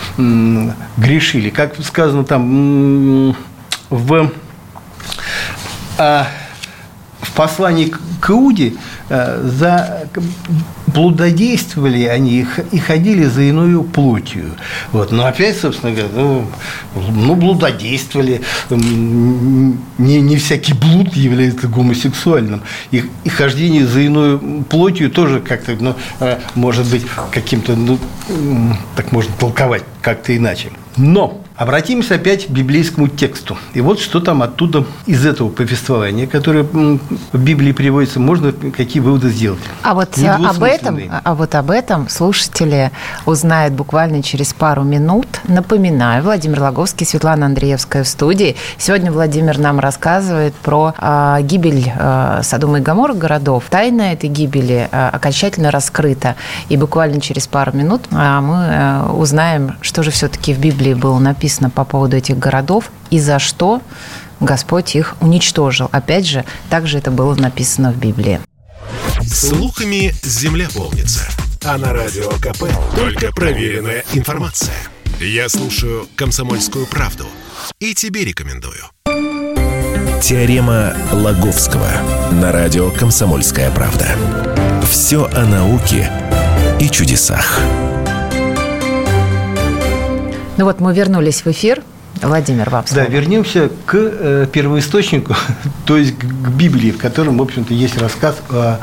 грешили? 0.97 1.51
Как 1.51 1.75
сказано 1.83 2.25
там 2.25 3.37
в, 3.91 4.31
а, 5.99 6.29
в 7.21 7.33
послании 7.33 7.93
к 8.21 8.31
Иуде, 8.31 8.75
Э, 9.15 9.43
за 9.45 10.09
блудодействовали 10.95 12.05
они 12.05 12.47
и 12.71 12.79
ходили 12.79 13.25
за 13.25 13.43
иную 13.43 13.83
плотью. 13.85 14.53
Вот. 14.93 15.13
Но 15.13 15.27
опять, 15.27 15.59
собственно 15.59 15.93
говоря, 15.93 16.11
ну, 16.15 16.47
ну 16.95 17.35
блудодействовали. 17.35 18.43
Не, 18.71 20.21
не 20.21 20.37
всякий 20.37 20.75
блуд 20.75 21.15
является 21.15 21.69
гомосексуальным. 21.69 22.63
И, 22.91 23.05
и 23.25 23.29
хождение 23.29 23.87
за 23.87 24.01
иную 24.01 24.65
плотью 24.65 25.11
тоже 25.11 25.41
как-то, 25.41 25.77
ну, 25.79 25.95
э, 26.21 26.39
может 26.55 26.87
быть, 26.91 27.05
каким-то, 27.31 27.77
ну, 27.77 27.99
так 28.97 29.13
можно 29.13 29.33
толковать 29.39 29.85
как-то 30.01 30.37
иначе. 30.37 30.71
Но 30.97 31.42
Обратимся 31.57 32.15
опять 32.15 32.47
к 32.47 32.51
библейскому 32.51 33.09
тексту. 33.09 33.59
И 33.75 33.81
вот 33.83 34.01
что 34.01 34.21
там 34.21 34.43
оттуда 34.43 34.85
из 35.07 35.27
этого 35.27 35.51
повествования, 35.51 36.27
которое 36.27 36.63
в 36.63 37.39
Библии 37.39 37.73
приводится, 37.73 38.21
можно 38.21 38.53
какие 38.53 39.03
выводы 39.03 39.29
сделать. 39.29 39.61
А 39.83 39.95
вот 39.95 40.17
об 40.19 40.63
этом, 40.63 40.99
а 41.11 41.35
вот 41.35 41.55
об 41.55 41.71
этом 41.71 42.09
слушатели 42.09 42.91
узнают 43.27 43.75
буквально 43.75 44.23
через 44.23 44.55
пару 44.55 44.83
минут. 44.83 45.27
Напоминаю, 45.47 46.23
Владимир 46.23 46.61
Логовский, 46.63 47.07
Светлана 47.07 47.47
Андреевская 47.47 48.05
в 48.05 48.09
студии. 48.09 48.57
Сегодня 48.79 49.13
Владимир 49.13 49.59
нам 49.59 49.79
рассказывает 49.79 50.55
про 50.55 50.95
э, 50.99 51.39
гибель 51.43 51.93
э, 51.95 52.41
Содома 52.43 52.79
и 52.79 52.81
Гоморра 52.81 53.15
городов. 53.15 53.65
Тайна 53.69 54.13
этой 54.13 54.31
гибели 54.31 54.89
э, 54.91 55.09
окончательно 55.09 55.71
раскрыта. 55.71 56.37
И 56.71 56.77
буквально 56.79 57.21
через 57.21 57.47
пару 57.47 57.73
минут 57.77 58.07
э, 58.11 58.41
мы 58.41 58.57
э, 58.57 59.13
узнаем, 59.13 59.77
что 59.83 60.03
же 60.03 60.11
все-таки 60.11 60.55
в 60.55 60.59
Библии 60.59 60.95
было 60.95 61.19
написано 61.19 61.42
написано 61.43 61.71
по 61.71 61.85
поводу 61.85 62.17
этих 62.17 62.39
городов 62.39 62.93
и 63.11 63.19
за 63.19 63.41
что 63.41 63.83
Господь 64.39 64.95
их 64.95 65.17
уничтожил. 65.21 65.89
Опять 65.91 66.25
же, 66.25 66.45
также 66.71 66.99
это 66.99 67.11
было 67.11 67.35
написано 67.35 67.93
в 67.93 67.97
Библии. 67.97 68.39
Слухами 69.27 70.15
земля 70.23 70.69
полнится. 70.73 71.29
А 71.65 71.79
на 71.79 71.93
радио 71.93 72.31
КП 72.41 72.65
только 72.95 73.33
проверенная 73.33 74.05
информация. 74.13 74.75
Я 75.21 75.49
слушаю 75.49 76.07
«Комсомольскую 76.15 76.87
правду» 76.87 77.27
и 77.81 77.93
тебе 77.93 78.25
рекомендую. 78.25 78.85
Теорема 80.23 80.95
Лаговского 81.13 81.91
на 82.31 82.53
радио 82.53 82.93
«Комсомольская 82.93 83.73
правда». 83.73 84.07
Все 84.89 85.25
о 85.25 85.45
науке 85.45 86.09
и 86.81 86.89
чудесах. 86.89 87.61
Ну 90.59 90.65
вот 90.67 90.81
мы 90.81 90.95
вернулись 90.95 91.45
в 91.45 91.47
эфир. 91.47 91.83
Владимир, 92.21 92.69
вам 92.69 92.85
Да, 92.93 93.07
вернемся 93.07 93.71
к 93.87 93.95
э, 93.95 94.47
первоисточнику, 94.53 95.35
то 95.87 95.97
есть 95.97 96.17
к 96.19 96.49
Библии, 96.51 96.91
в 96.91 96.99
котором, 96.99 97.39
в 97.39 97.43
общем-то, 97.43 97.73
есть 97.73 97.99
рассказ 97.99 98.37
о, 98.51 98.79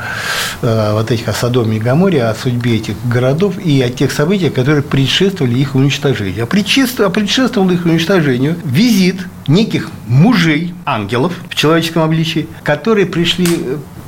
о 0.62 0.94
вот 0.94 1.10
этих 1.10 1.28
о 1.28 1.32
Содоме 1.32 1.76
и 1.76 1.80
Гаморе, 1.80 2.24
о 2.24 2.34
судьбе 2.34 2.76
этих 2.76 2.96
городов 3.06 3.54
и 3.64 3.80
о 3.82 3.88
тех 3.88 4.10
событиях, 4.10 4.52
которые 4.52 4.82
предшествовали 4.82 5.56
их 5.58 5.74
уничтожению. 5.76 6.42
А 6.42 6.46
предшествовал, 6.46 7.10
а 7.10 7.12
предшествовал 7.12 7.70
их 7.70 7.86
уничтожению 7.86 8.56
визит 8.64 9.20
неких 9.46 9.90
мужей, 10.06 10.74
ангелов 10.84 11.32
в 11.48 11.54
человеческом 11.54 12.02
обличии, 12.02 12.48
которые 12.64 13.06
пришли 13.06 13.46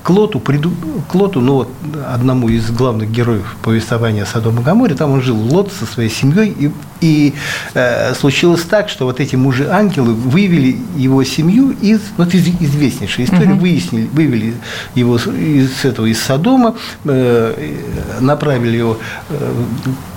к 0.02 0.11
Лоту, 0.11 0.40
приду, 0.40 0.73
к 1.09 1.14
Лоту, 1.14 1.40
ну 1.40 1.54
вот 1.54 1.68
одному 2.12 2.49
из 2.49 2.71
главных 2.71 3.11
героев 3.11 3.56
повествования 3.62 4.25
Содома 4.25 4.61
и 4.61 4.64
Гаморе, 4.64 4.94
там 4.94 5.12
он 5.12 5.23
жил 5.23 5.37
Лот 5.37 5.73
со 5.73 5.87
своей 5.87 6.11
семьей, 6.11 6.49
и, 6.59 6.73
и 7.00 7.35
э, 7.75 8.14
случилось 8.14 8.62
так, 8.62 8.88
что 8.88 9.04
вот 9.04 9.21
эти 9.21 9.37
мужи-ангелы 9.37 10.12
вывели 10.14 10.76
его 10.97 11.23
семью 11.23 11.71
из, 11.80 12.00
вот 12.16 12.35
из 12.35 12.49
известнейшей 12.49 13.26
истории, 13.26 13.52
угу. 13.52 13.61
выяснили, 13.61 14.09
вывели 14.12 14.54
его 14.94 15.16
из 15.16 15.85
этого, 15.85 16.06
из 16.06 16.21
Содома, 16.21 16.75
э, 17.04 17.76
направили 18.21 18.78
его 18.78 18.99
э, 19.28 19.52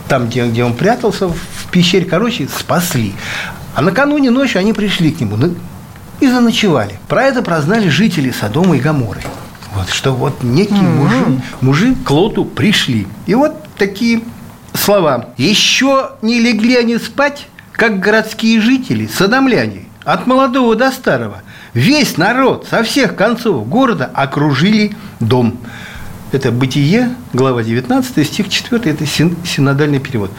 там, 0.08 0.28
где, 0.28 0.48
где 0.48 0.64
он 0.64 0.74
прятался, 0.74 1.28
в 1.28 1.72
пещере, 1.72 2.06
короче, 2.06 2.48
спасли. 2.48 3.14
А 3.76 3.82
накануне 3.82 4.32
ночью 4.32 4.60
они 4.60 4.74
пришли 4.74 5.12
к 5.12 5.20
нему 5.20 5.38
и 6.20 6.28
заночевали. 6.28 6.98
Про 7.08 7.24
это 7.24 7.42
прознали 7.42 7.90
жители 7.90 8.32
Содома 8.32 8.78
и 8.78 8.80
Гаморы. 8.80 9.22
Что 9.92 10.14
вот 10.14 10.44
некие 10.44 10.78
mm-hmm. 10.78 10.96
мужи, 10.96 11.42
мужи 11.62 11.96
к 12.04 12.12
Лоту 12.12 12.46
пришли. 12.46 13.08
И 13.26 13.36
вот 13.36 13.54
такие 13.78 14.22
слова. 14.74 15.30
Еще 15.38 16.12
не 16.22 16.40
легли 16.40 16.76
они 16.76 16.98
спать, 16.98 17.48
как 17.72 18.00
городские 18.00 18.62
жители, 18.62 19.08
садомляне, 19.08 19.86
от 20.04 20.28
молодого 20.28 20.76
до 20.76 20.92
старого. 20.92 21.42
Весь 21.74 22.18
народ 22.18 22.68
со 22.70 22.84
всех 22.84 23.16
концов 23.16 23.68
города 23.68 24.10
окружили 24.14 24.96
дом. 25.20 25.58
Это 26.32 26.52
«Бытие», 26.52 27.14
глава 27.34 27.64
19, 27.64 28.28
стих 28.28 28.50
4, 28.50 28.92
это 28.92 29.06
синодальный 29.06 30.00
перевод. 30.00 30.32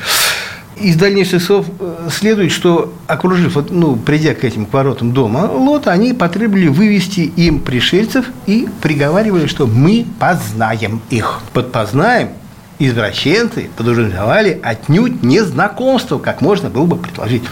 Из 0.78 0.96
дальнейших 0.96 1.42
слов 1.42 1.66
э, 1.80 2.08
следует, 2.10 2.52
что, 2.52 2.92
окружив, 3.06 3.56
ну, 3.70 3.96
придя 3.96 4.34
к 4.34 4.44
этим 4.44 4.66
к 4.66 4.72
воротам 4.72 5.12
дома 5.12 5.50
Лота, 5.50 5.90
они 5.90 6.12
потребовали 6.12 6.68
вывести 6.68 7.20
им 7.20 7.60
пришельцев 7.60 8.26
и 8.46 8.68
приговаривали, 8.82 9.46
что 9.46 9.66
мы 9.66 10.06
познаем 10.18 11.00
их. 11.08 11.40
Под 11.54 11.72
познаем 11.72 12.28
извращенцы 12.78 13.70
подразумевали 13.74 14.60
отнюдь 14.62 15.22
не 15.22 15.40
знакомство, 15.40 16.18
как 16.18 16.42
можно 16.42 16.68
было 16.68 16.84
бы 16.84 16.96
предложить. 16.96 17.42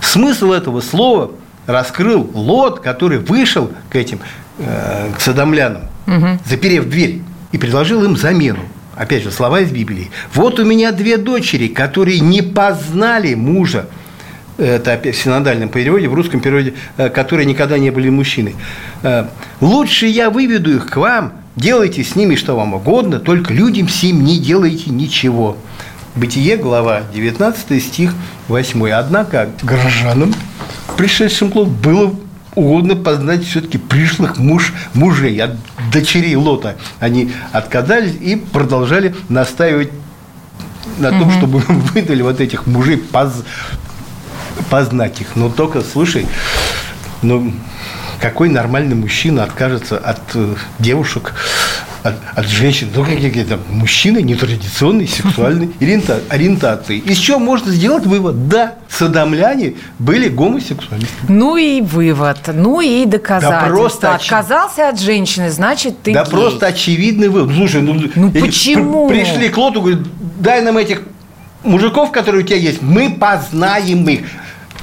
Смысл 0.00 0.52
этого 0.52 0.80
слова 0.80 1.32
раскрыл 1.66 2.30
Лот, 2.32 2.78
который 2.78 3.18
вышел 3.18 3.72
к 3.90 3.96
этим, 3.96 4.20
э, 4.58 5.10
к 5.16 5.20
садомлянам, 5.20 5.82
угу. 6.06 6.38
заперев 6.46 6.88
дверь, 6.88 7.22
и 7.50 7.58
предложил 7.58 8.04
им 8.04 8.16
замену 8.16 8.60
опять 8.96 9.22
же, 9.22 9.30
слова 9.30 9.60
из 9.60 9.70
Библии. 9.70 10.10
Вот 10.34 10.58
у 10.58 10.64
меня 10.64 10.92
две 10.92 11.16
дочери, 11.16 11.68
которые 11.68 12.20
не 12.20 12.42
познали 12.42 13.34
мужа. 13.34 13.86
Это 14.58 14.92
опять 14.92 15.16
в 15.16 15.22
синодальном 15.22 15.70
переводе, 15.70 16.08
в 16.08 16.14
русском 16.14 16.40
переводе, 16.40 16.74
э, 16.96 17.08
которые 17.08 17.46
никогда 17.46 17.78
не 17.78 17.90
были 17.90 18.10
мужчиной. 18.10 18.54
Э, 19.02 19.26
Лучше 19.60 20.06
я 20.06 20.30
выведу 20.30 20.76
их 20.76 20.88
к 20.88 20.96
вам, 20.96 21.32
делайте 21.56 22.04
с 22.04 22.16
ними 22.16 22.36
что 22.36 22.54
вам 22.54 22.74
угодно, 22.74 23.18
только 23.18 23.52
людям 23.52 23.88
сим 23.88 24.24
не 24.24 24.38
делайте 24.38 24.90
ничего. 24.90 25.56
Бытие, 26.14 26.58
глава 26.58 27.02
19, 27.14 27.82
стих 27.82 28.14
8. 28.48 28.90
Однако 28.90 29.48
горожанам, 29.62 30.34
пришедшим 30.98 31.50
к 31.50 31.54
было 31.54 32.14
угодно 32.54 32.96
познать 32.96 33.44
все-таки 33.44 33.78
пришлых 33.78 34.38
муж, 34.38 34.74
мужей, 34.92 35.40
от 35.40 35.52
дочерей 35.92 36.36
Лота. 36.36 36.76
Они 37.00 37.32
отказались 37.52 38.14
и 38.20 38.36
продолжали 38.36 39.14
настаивать 39.28 39.90
на 40.98 41.10
том, 41.10 41.22
угу. 41.22 41.30
чтобы 41.32 41.58
выдали 41.58 42.22
вот 42.22 42.40
этих 42.40 42.66
мужей, 42.66 42.96
поз, 42.98 43.44
познать 44.70 45.20
их. 45.20 45.36
Но 45.36 45.48
только, 45.48 45.82
слушай, 45.82 46.26
ну, 47.22 47.52
какой 48.20 48.48
нормальный 48.48 48.94
мужчина 48.94 49.42
откажется 49.42 49.98
от 49.98 50.20
э, 50.34 50.54
девушек, 50.78 51.34
от, 52.02 52.14
от 52.34 52.46
женщин, 52.46 52.88
ну 52.94 53.04
какие-то 53.04 53.58
мужчины 53.68 54.22
нетрадиционной 54.22 55.08
сексуальной 55.08 55.72
ориентации. 56.28 56.98
Из 56.98 57.18
чего 57.18 57.38
можно 57.38 57.72
сделать 57.72 58.06
вывод? 58.06 58.48
Да, 58.48 58.74
садомляне 59.02 59.74
были 59.98 60.28
гомосексуалистами. 60.28 61.26
Ну 61.28 61.56
и 61.56 61.80
вывод, 61.80 62.38
ну 62.52 62.80
и 62.80 63.04
доказательство. 63.04 63.68
Да 63.68 63.74
просто 63.74 64.14
Отказался 64.14 64.88
от 64.88 65.00
женщины, 65.00 65.50
значит, 65.50 66.00
ты 66.02 66.12
Да 66.12 66.24
гей. 66.24 66.30
просто 66.30 66.66
очевидный 66.66 67.28
вывод. 67.28 67.54
Слушай, 67.54 67.82
ну, 67.82 68.00
ну 68.14 68.30
почему? 68.30 69.08
Пришли 69.08 69.48
к 69.48 69.56
Лоту, 69.56 69.80
говорят, 69.80 70.02
дай 70.38 70.62
нам 70.62 70.78
этих 70.78 71.02
мужиков, 71.64 72.12
которые 72.12 72.44
у 72.44 72.46
тебя 72.46 72.58
есть, 72.58 72.80
мы 72.82 73.10
познаем 73.10 74.08
их. 74.08 74.26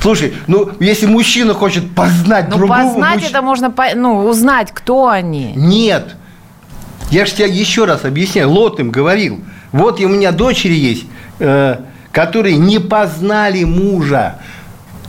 Слушай, 0.02 0.34
ну 0.48 0.70
если 0.80 1.06
мужчина 1.06 1.54
хочет 1.54 1.94
познать 1.94 2.50
ну, 2.50 2.58
другого 2.58 2.78
познать 2.78 3.16
мужч... 3.22 3.30
это 3.30 3.42
можно, 3.42 3.74
ну, 3.96 4.26
узнать, 4.26 4.72
кто 4.74 5.08
они. 5.08 5.54
Нет, 5.56 6.16
я 7.12 7.26
же 7.26 7.34
тебе 7.34 7.50
еще 7.50 7.86
раз 7.86 8.06
объясняю, 8.06 8.50
Лот 8.50 8.80
им 8.80 8.92
говорил, 8.92 9.40
вот 9.72 10.00
у 10.00 10.08
меня 10.08 10.32
дочери 10.32 10.74
есть, 10.74 11.06
э, 11.40 11.78
которые 12.12 12.58
не 12.58 12.80
познали 12.80 13.64
мужа, 13.64 14.36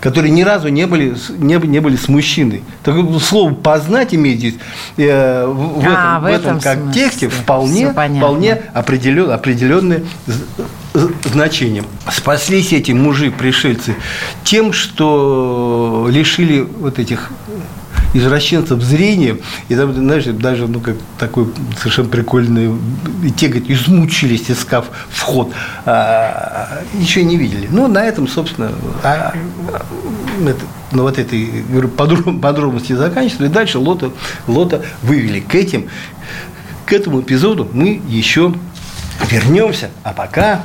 которые 0.00 0.30
ни 0.30 0.42
разу 0.42 0.68
не 0.68 0.86
были, 0.86 1.14
не, 1.38 1.54
не 1.54 1.80
были 1.80 1.96
с 1.96 2.08
мужчиной. 2.08 2.62
Так 2.82 2.96
слово 3.22 3.52
«познать» 3.54 4.14
имеет 4.14 4.38
здесь 4.38 4.54
э, 4.96 5.46
в, 5.46 5.84
а, 5.86 6.18
этом, 6.18 6.22
в 6.22 6.26
этом, 6.26 6.56
этом 6.56 6.60
контексте 6.60 7.28
вполне, 7.28 7.90
вполне 7.90 8.62
определен, 8.72 9.30
определенное 9.30 10.02
значение. 11.24 11.84
Спаслись 12.10 12.72
эти 12.72 12.92
мужи-пришельцы 12.92 13.94
тем, 14.42 14.72
что 14.72 16.08
лишили 16.10 16.60
вот 16.60 16.98
этих 16.98 17.30
извращенцев 18.12 18.82
зрения, 18.82 19.38
и 19.68 19.74
там, 19.74 19.92
знаешь, 19.94 20.24
даже, 20.24 20.66
ну, 20.66 20.80
как 20.80 20.96
такой 21.18 21.46
совершенно 21.78 22.08
прикольный, 22.08 22.76
и 23.24 23.30
те, 23.30 23.48
говорят, 23.48 23.70
измучились, 23.70 24.50
искав 24.50 24.86
вход, 25.08 25.52
а, 25.84 26.82
ничего 26.94 27.24
не 27.24 27.36
видели. 27.36 27.68
Ну, 27.70 27.88
на 27.88 28.04
этом, 28.04 28.28
собственно, 28.28 28.72
а, 29.02 29.34
это, 30.40 30.60
на 30.92 31.02
вот 31.02 31.18
этой 31.18 31.64
говорю, 31.68 31.88
подробности 31.88 32.92
заканчивается, 32.92 33.44
и 33.44 33.48
дальше 33.48 33.78
Лота, 33.78 34.10
Лота 34.46 34.82
вывели 35.02 35.40
к 35.40 35.54
этим, 35.54 35.88
к 36.86 36.92
этому 36.92 37.20
эпизоду 37.20 37.68
мы 37.72 38.00
еще 38.08 38.52
вернемся, 39.28 39.90
а 40.02 40.12
пока 40.12 40.62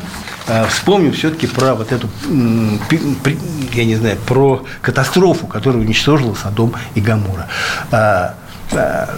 Э, 0.47 0.65
вспомним 0.69 1.11
все-таки 1.11 1.47
про 1.47 1.73
вот 1.73 1.91
эту, 1.91 2.07
я 2.29 3.85
не 3.85 3.95
знаю, 3.95 4.17
про 4.27 4.63
катастрофу, 4.81 5.47
которая 5.47 5.81
уничтожила 5.81 6.35
Содом 6.35 6.73
и 6.93 7.01
Гамора. 7.01 7.47
А, 7.91 8.35
а, 8.71 9.09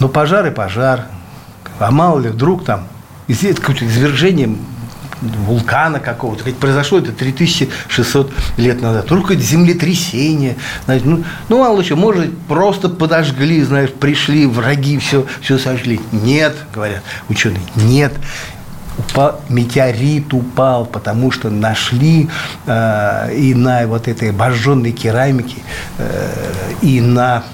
Но 0.00 0.06
ну, 0.06 0.08
пожар 0.08 0.46
и 0.46 0.50
пожар, 0.50 1.06
а 1.78 1.90
мало 1.90 2.20
ли 2.20 2.28
вдруг 2.28 2.64
там 2.64 2.86
какое-то 3.60 3.86
извержение 3.86 4.54
вулкана 5.20 6.00
какого-то. 6.00 6.44
Произошло 6.52 6.98
это 6.98 7.12
3600 7.12 8.32
лет 8.56 8.80
назад. 8.82 9.06
Это 9.06 9.36
землетрясение. 9.36 10.56
Знаете, 10.84 11.06
ну, 11.06 11.24
ну, 11.48 11.58
мало 11.58 11.82
что, 11.84 11.96
может, 11.96 12.36
просто 12.48 12.88
подожгли, 12.88 13.62
знаешь, 13.62 13.90
пришли 13.90 14.46
враги, 14.46 14.98
все, 14.98 15.26
все 15.40 15.58
сожгли. 15.58 16.00
Нет, 16.12 16.54
говорят 16.72 17.02
ученые, 17.28 17.62
нет 17.76 18.12
упал, 18.98 19.40
метеорит 19.48 20.32
упал, 20.32 20.86
потому 20.86 21.30
что 21.30 21.50
нашли 21.50 22.28
э, 22.66 23.34
и 23.34 23.54
на 23.54 23.86
вот 23.86 24.08
этой 24.08 24.30
обожженной 24.30 24.92
керамике, 24.92 25.56
э, 25.98 26.32
и 26.82 27.00
на, 27.00 27.44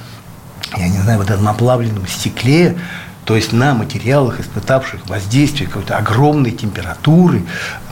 я 0.77 0.89
не 0.89 0.99
знаю, 0.99 1.19
вот 1.19 1.31
этом 1.31 1.49
оплавленном 1.49 2.07
стекле, 2.07 2.77
то 3.25 3.37
есть 3.37 3.53
на 3.53 3.75
материалах, 3.75 4.41
испытавших 4.41 5.09
воздействие 5.09 5.69
какой-то 5.69 5.97
огромной 5.97 6.51
температуры, 6.51 7.43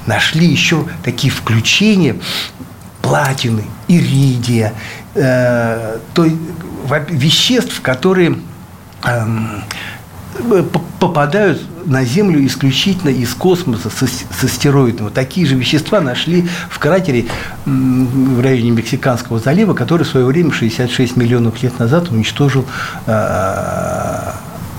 нашли 0.07 0.47
еще 0.47 0.87
такие 1.05 1.33
включения 1.33 2.17
платины, 3.03 3.65
иридия, 3.89 4.75
э, 5.15 5.99
то 6.15 6.27
веществ, 7.09 7.81
которые 7.81 8.39
э, 9.05 9.27
попадают 11.01 11.63
на 11.87 12.05
Землю 12.05 12.45
исключительно 12.45 13.11
из 13.11 13.35
космоса 13.35 13.91
с, 13.91 14.03
с. 14.03 15.13
Такие 15.15 15.47
же 15.47 15.55
вещества 15.55 16.01
нашли 16.01 16.49
в 16.71 16.79
кратере 16.79 17.27
в 17.65 18.41
районе 18.41 18.71
Мексиканского 18.71 19.39
залива, 19.39 19.75
который 19.75 20.03
в 20.03 20.09
свое 20.09 20.27
время, 20.27 20.53
66 20.53 21.17
миллионов 21.17 21.63
лет 21.63 21.79
назад, 21.79 22.11
уничтожил 22.11 22.67
э, 23.07 24.33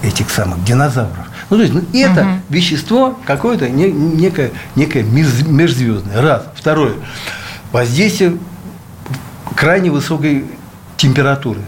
этих 0.03 0.29
самых 0.29 0.63
динозавров. 0.63 1.27
Ну, 1.49 1.57
то 1.57 1.63
есть, 1.63 1.73
ну, 1.73 1.83
это 1.93 2.21
угу. 2.21 2.29
вещество 2.49 3.19
какое-то 3.25 3.69
не, 3.69 3.91
некое, 3.91 4.51
некое 4.75 5.03
межзвездное. 5.03 6.21
Раз. 6.21 6.45
Второе. 6.55 6.93
Воздействие 7.71 8.37
крайне 9.55 9.91
высокой 9.91 10.45
температуры. 10.97 11.61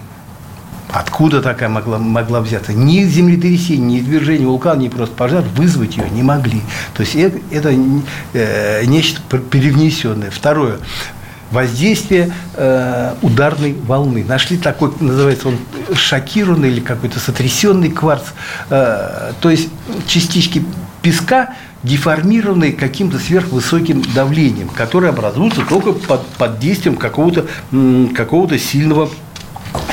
Откуда 0.89 1.41
такая 1.41 1.69
могла, 1.69 1.97
могла 1.97 2.41
взяться? 2.41 2.73
Ни 2.73 3.03
землетрясение, 3.03 3.99
ни 3.99 3.99
извержение 4.01 4.47
вулкана, 4.47 4.81
ни 4.81 4.89
просто 4.89 5.15
пожар 5.15 5.43
вызвать 5.55 5.95
ее 5.95 6.09
не 6.09 6.21
могли. 6.21 6.61
То 6.93 7.01
есть 7.01 7.15
это, 7.15 7.39
это 7.49 7.73
э, 8.33 8.83
нечто 8.85 9.21
перевнесенное. 9.37 10.31
Второе 10.31 10.79
воздействие 11.51 12.33
э, 12.55 13.13
ударной 13.21 13.73
волны. 13.73 14.23
Нашли 14.23 14.57
такой, 14.57 14.91
называется 14.99 15.49
он 15.49 15.57
шокированный 15.93 16.69
или 16.69 16.79
какой-то 16.79 17.19
сотрясенный 17.19 17.89
кварц. 17.89 18.23
Э, 18.69 19.33
то 19.39 19.49
есть 19.49 19.69
частички 20.07 20.65
песка, 21.01 21.55
деформированные 21.83 22.73
каким-то 22.73 23.17
сверхвысоким 23.17 24.03
давлением, 24.13 24.69
которое 24.69 25.09
образуется 25.09 25.61
только 25.67 25.93
под, 25.93 26.25
под 26.27 26.59
действием 26.59 26.95
какого-то 26.95 27.47
какого 28.15 28.57
сильного 28.57 29.09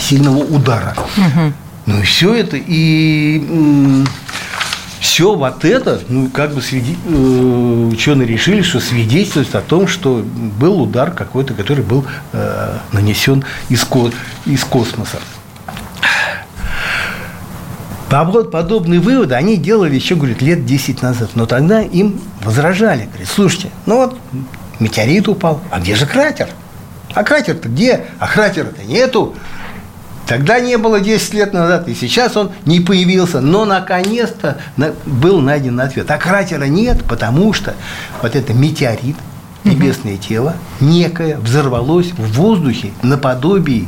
сильного 0.00 0.38
удара. 0.38 0.95
Угу. 1.17 1.53
Ну 1.87 2.00
и 2.00 2.03
все 2.03 2.35
это, 2.35 2.57
и 2.59 4.05
все 5.00 5.35
вот 5.35 5.64
это, 5.64 6.00
ну, 6.09 6.28
как 6.28 6.55
бы 6.55 6.62
свиди... 6.62 6.97
Э, 7.07 7.88
ученые 7.93 8.26
решили, 8.26 8.62
что 8.62 8.81
свидетельствует 8.81 9.55
о 9.55 9.61
том, 9.61 9.87
что 9.87 10.25
был 10.59 10.83
удар 10.83 11.11
какой-то, 11.12 11.55
который 11.55 11.85
был 11.85 12.05
э, 12.33 12.78
нанесен 12.93 13.45
из, 13.69 13.85
ко... 13.85 14.11
из 14.45 14.64
космоса. 14.64 15.19
Подобные 18.09 19.00
выводы 19.00 19.35
они 19.35 19.57
делали 19.57 19.95
еще, 19.95 20.14
говорит, 20.14 20.40
лет 20.40 20.64
10 20.64 21.02
назад. 21.02 21.31
Но 21.35 21.47
тогда 21.47 21.83
им 21.83 22.21
возражали. 22.43 23.05
Говорит, 23.05 23.28
слушайте, 23.28 23.71
ну 23.85 23.97
вот 23.97 24.19
метеорит 24.81 25.28
упал, 25.28 25.61
а 25.71 25.78
где 25.78 25.95
же 25.95 26.07
кратер? 26.07 26.49
А 27.14 27.23
кратер-то 27.23 27.69
где? 27.69 28.07
А 28.19 28.26
кратера-то 28.26 28.83
нету. 28.85 29.35
Тогда 30.29 30.61
не 30.61 30.77
было 30.77 31.01
10 31.01 31.33
лет 31.33 31.55
назад, 31.55 31.89
и 31.89 31.95
сейчас 31.95 32.37
он 32.37 32.53
не 32.67 32.81
появился. 32.81 33.41
Но 33.41 33.65
наконец-то 33.65 34.59
был 35.07 35.41
найден 35.41 35.81
ответ. 35.81 36.11
А 36.11 36.19
кратера 36.19 36.65
нет, 36.65 37.03
потому 37.05 37.55
что 37.55 37.75
вот 38.21 38.37
это 38.37 38.53
метеорит, 38.53 39.17
небесное 39.65 40.15
угу. 40.15 40.23
тело, 40.23 40.55
некое 40.81 41.39
взорвалось 41.39 42.13
в 42.13 42.33
воздухе 42.35 42.91
наподобие 43.03 43.87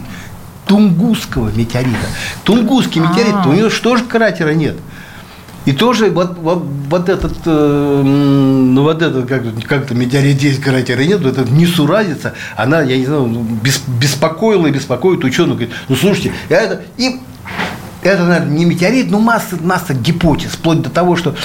Тунгусского 0.66 1.50
метеорита. 1.50 2.06
Тунгусский 2.44 3.02
метеорит, 3.02 3.34
А-а-а. 3.34 3.48
у 3.48 3.52
него 3.52 3.68
что 3.68 3.96
же 3.96 4.04
кратера 4.04 4.54
нет? 4.54 4.76
И 5.70 5.72
тоже 5.72 6.10
вот, 6.10 6.36
вот, 6.38 6.64
вот 6.88 7.08
этот, 7.08 7.34
э, 7.46 8.02
ну 8.04 8.82
вот 8.82 9.00
этот, 9.02 9.28
как, 9.28 9.44
как-то 9.68 9.94
метеорит 9.94 10.42
есть, 10.42 10.60
кратера 10.60 11.00
нет, 11.00 11.20
вот 11.22 11.38
эта 11.38 11.48
несуразица, 11.48 12.34
она, 12.56 12.82
я 12.82 12.98
не 12.98 13.06
знаю, 13.06 13.26
ну, 13.26 13.42
бес, 13.42 13.80
беспокоила 13.86 14.66
и 14.66 14.72
беспокоит 14.72 15.22
ученых. 15.22 15.58
Говорит, 15.58 15.74
ну 15.88 15.94
слушайте, 15.94 16.32
это, 16.48 16.82
и 16.96 17.20
это, 18.02 18.24
наверное, 18.24 18.50
не 18.50 18.64
метеорит, 18.64 19.12
но 19.12 19.20
масса, 19.20 19.58
масса 19.62 19.94
гипотез, 19.94 20.50
вплоть 20.50 20.82
до 20.82 20.90
того, 20.90 21.14
что 21.14 21.36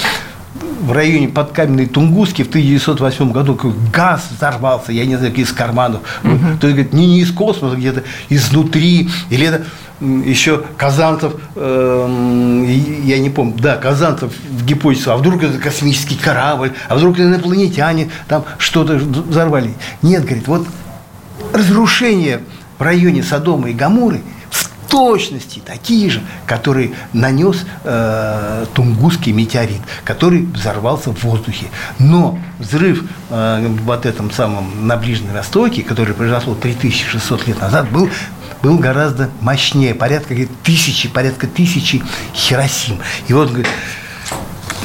в 0.86 0.92
районе 0.92 1.28
подкаменной 1.28 1.86
Тунгуски 1.86 2.42
в 2.42 2.48
1908 2.48 3.32
году 3.32 3.58
газ 3.92 4.28
взорвался, 4.30 4.92
я 4.92 5.04
не 5.04 5.16
знаю, 5.16 5.34
из 5.34 5.52
карманов. 5.52 6.00
Угу. 6.22 6.58
То 6.60 6.68
есть, 6.68 6.76
говорит, 6.76 6.92
не, 6.92 7.06
не 7.06 7.20
из 7.20 7.32
космоса, 7.32 7.76
где-то 7.76 8.04
изнутри. 8.28 9.10
Или 9.28 9.48
это 9.48 9.64
еще 10.00 10.62
Казанцев, 10.76 11.34
э, 11.56 12.78
я 13.04 13.18
не 13.18 13.30
помню, 13.30 13.54
да, 13.58 13.76
Казанцев 13.76 14.32
в 14.48 14.64
гипотезу, 14.64 15.10
а 15.10 15.16
вдруг 15.16 15.42
это 15.42 15.58
космический 15.58 16.16
корабль, 16.16 16.72
а 16.88 16.94
вдруг 16.94 17.18
инопланетяне 17.18 18.10
там 18.28 18.44
что-то 18.58 18.94
взорвали. 18.94 19.74
Нет, 20.02 20.22
говорит, 20.24 20.46
вот 20.46 20.68
разрушение 21.52 22.40
в 22.78 22.82
районе 22.82 23.24
Содома 23.24 23.70
и 23.70 23.72
Гамуры– 23.72 24.20
точности 24.88 25.62
такие 25.64 26.10
же, 26.10 26.22
которые 26.46 26.92
нанес 27.12 27.64
э, 27.84 28.66
Тунгусский 28.74 29.32
метеорит, 29.32 29.80
который 30.04 30.42
взорвался 30.42 31.10
в 31.12 31.22
воздухе. 31.24 31.66
Но 31.98 32.38
взрыв 32.58 33.04
э, 33.30 33.68
вот 33.84 34.06
этом 34.06 34.30
самом 34.30 34.86
на 34.86 34.96
Ближнем 34.96 35.32
Востоке, 35.32 35.82
который 35.82 36.14
произошел 36.14 36.54
3600 36.54 37.48
лет 37.48 37.60
назад, 37.60 37.90
был 37.90 38.08
был 38.62 38.78
гораздо 38.78 39.30
мощнее, 39.42 39.94
порядка 39.94 40.34
тысячи, 40.64 41.08
порядка 41.08 41.46
тысячи 41.46 42.02
Хиросим. 42.34 42.98
И 43.28 43.32
вот, 43.32 43.50
говорит, 43.50 43.68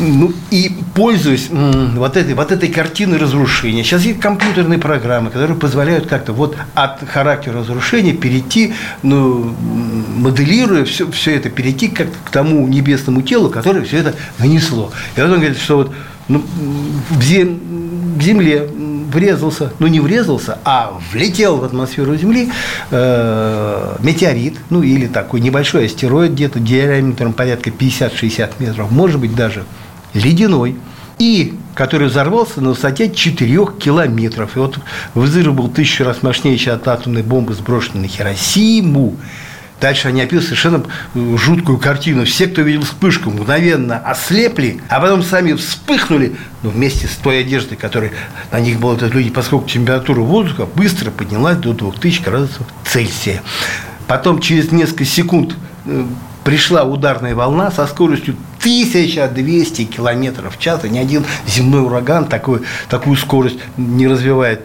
ну, 0.02 0.34
и 0.50 0.72
пользуясь 0.96 1.50
вот 1.50 2.18
этой, 2.18 2.34
вот 2.34 2.52
этой 2.52 2.70
картиной 2.70 3.18
разрушения, 3.18 3.84
сейчас 3.84 4.04
есть 4.04 4.20
компьютерные 4.20 4.80
программы, 4.80 5.30
которые 5.30 5.58
позволяют 5.58 6.08
как-то 6.08 6.34
вот 6.34 6.58
от 6.74 7.08
характера 7.08 7.60
разрушения 7.60 8.14
перейти, 8.14 8.74
ну, 9.04 9.56
моделируя 10.18 10.86
все, 10.86 11.10
все 11.12 11.36
это, 11.36 11.50
перейти 11.50 11.88
как 11.88 12.08
к 12.26 12.30
тому 12.32 12.68
небесному 12.68 13.22
телу, 13.22 13.50
которое 13.50 13.86
все 13.86 13.98
это 13.98 14.16
нанесло. 14.40 14.92
И 15.16 15.22
вот 15.22 15.30
он 15.30 15.38
говорит, 15.38 15.58
что 15.58 15.78
вот 15.78 15.94
ну, 16.28 16.44
в, 17.10 17.22
зем, 17.22 17.60
в 18.18 18.22
Земле 18.22 18.68
врезался, 19.12 19.74
ну 19.80 19.88
не 19.88 20.00
врезался, 20.00 20.58
а 20.64 21.00
влетел 21.12 21.58
в 21.58 21.64
атмосферу 21.64 22.16
Земли 22.16 22.50
э, 22.90 23.96
метеорит, 24.00 24.58
ну 24.70 24.82
или 24.82 25.08
такой 25.08 25.42
небольшой 25.42 25.86
астероид, 25.86 26.32
где-то 26.32 26.60
диаметром 26.60 27.34
порядка 27.34 27.70
50-60 27.70 28.52
метров, 28.60 28.92
может 28.92 29.20
быть 29.20 29.36
даже 29.36 29.66
ледяной, 30.14 30.76
и 31.18 31.54
который 31.76 32.08
взорвался 32.08 32.62
на 32.62 32.70
высоте 32.70 33.10
4 33.10 33.66
километров. 33.80 34.56
И 34.56 34.60
вот 34.60 34.80
взрыв 35.14 35.54
был 35.54 35.70
тысячу 35.70 36.04
раз 36.04 36.24
мощнее, 36.24 36.58
чем 36.58 36.76
от 36.76 36.88
атомной 36.88 37.24
бомбы, 37.24 37.54
сброшенной 37.54 38.04
на 38.04 38.08
Хиросиму. 38.08 39.18
Дальше 39.80 40.10
они 40.10 40.22
описывают 40.22 40.46
совершенно 40.46 40.84
э, 41.16 41.38
жуткую 41.38 41.80
картину. 41.80 42.24
Все, 42.26 42.48
кто 42.48 42.62
видел 42.62 42.84
вспышку, 42.84 43.32
мгновенно 43.32 43.98
ослепли, 43.98 44.80
а 44.90 45.00
потом 45.00 45.24
сами 45.24 45.54
вспыхнули, 45.54 46.36
ну, 46.62 46.70
вместе 46.70 47.08
с 47.08 47.16
той 47.16 47.42
одеждой, 47.42 47.78
которая 47.78 48.12
на 48.52 48.60
них 48.60 48.80
была, 48.80 48.94
это 48.94 49.08
люди, 49.08 49.32
поскольку 49.32 49.68
температура 49.68 50.22
воздуха 50.22 50.68
быстро 50.68 51.10
поднялась 51.10 51.58
до 51.58 51.74
2000 51.74 52.22
градусов 52.22 52.68
Цельсия. 52.86 53.42
Потом 54.06 54.40
через 54.40 54.72
несколько 54.72 55.06
секунд 55.06 55.56
э, 55.86 56.06
пришла 56.44 56.84
ударная 56.84 57.34
волна 57.34 57.72
со 57.72 57.88
скоростью 57.88 58.36
1200 58.62 59.86
километров 59.86 60.56
в 60.56 60.60
час. 60.60 60.86
И 60.86 60.90
ни 60.90 61.00
один 61.00 61.26
земной 61.46 61.82
ураган 61.82 62.26
такой, 62.26 62.62
такую 62.90 63.18
скорость 63.18 63.58
не 63.78 64.08
развивает. 64.08 64.62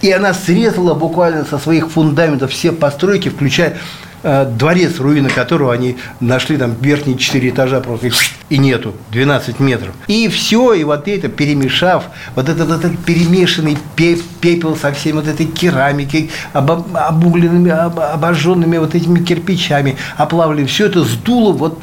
И 0.00 0.10
она 0.10 0.34
срезала 0.34 0.94
буквально 0.94 1.44
со 1.44 1.58
своих 1.58 1.90
фундаментов 1.90 2.50
все 2.50 2.72
постройки, 2.72 3.28
включая 3.28 3.78
Э, 4.24 4.44
дворец, 4.44 5.00
руины 5.00 5.28
которого 5.28 5.72
они 5.72 5.96
нашли 6.20 6.56
там 6.56 6.76
верхние 6.80 7.18
четыре 7.18 7.50
этажа 7.50 7.80
просто 7.80 8.10
и 8.50 8.58
нету, 8.58 8.94
12 9.10 9.58
метров. 9.58 9.94
И 10.06 10.28
все, 10.28 10.74
и 10.74 10.84
вот 10.84 11.08
это 11.08 11.28
перемешав, 11.28 12.04
вот 12.36 12.48
этот, 12.48 12.70
этот 12.70 12.98
перемешанный 13.00 13.76
пепел 13.96 14.76
со 14.76 14.92
всеми 14.92 15.16
вот 15.16 15.26
этой 15.26 15.46
керамикой, 15.46 16.30
об, 16.52 16.70
обугленными, 16.94 17.72
об, 17.72 17.98
обожженными 17.98 18.78
вот 18.78 18.94
этими 18.94 19.18
кирпичами, 19.18 19.96
оплавленными, 20.16 20.66
все 20.66 20.86
это 20.86 21.02
сдуло 21.02 21.52
вот 21.52 21.82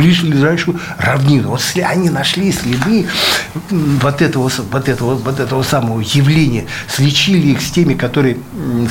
ближайшую 0.00 0.80
равнину. 0.98 1.50
Вот 1.50 1.62
они 1.84 2.10
нашли 2.10 2.50
следы 2.50 3.06
вот 3.70 4.22
этого, 4.22 4.50
вот 4.72 4.88
этого, 4.88 5.14
вот 5.14 5.38
этого 5.38 5.62
самого 5.62 6.00
явления, 6.00 6.66
слечили 6.88 7.48
их 7.48 7.60
с 7.60 7.70
теми, 7.70 7.94
которые, 7.94 8.38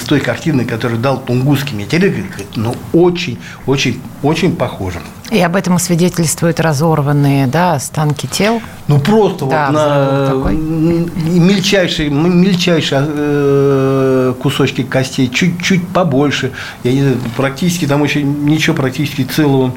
с 0.01 0.05
той 0.05 0.19
картиной, 0.21 0.65
которую 0.65 0.99
дал 0.99 1.19
Тунгусский 1.19 1.75
метеорит, 1.75 2.27
говорит, 2.29 2.47
ну, 2.55 2.69
ну, 2.69 2.75
очень, 2.93 3.37
очень, 3.65 3.99
очень 4.23 4.55
похоже. 4.55 4.99
И 5.31 5.39
об 5.39 5.55
этом 5.55 5.77
свидетельствуют 5.77 6.59
разорванные 6.59 7.45
да, 7.47 7.73
останки 7.73 8.25
тел. 8.25 8.61
Ну, 8.87 8.99
просто 8.99 9.45
да, 9.45 9.67
вот 9.67 9.73
на 9.73 10.27
такой. 10.27 10.55
мельчайшие, 10.55 12.09
мельчайшие 12.09 13.05
э, 13.07 14.33
кусочки 14.41 14.83
костей, 14.83 15.29
чуть-чуть 15.29 15.87
побольше. 15.89 16.51
Я 16.83 16.93
не 16.93 17.01
знаю, 17.01 17.17
практически 17.37 17.85
там 17.85 18.03
еще 18.03 18.23
ничего 18.23 18.75
практически 18.75 19.23
целого 19.23 19.73